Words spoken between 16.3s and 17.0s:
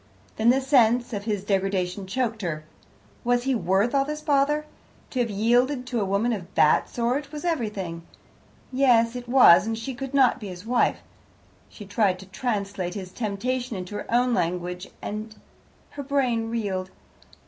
reeled.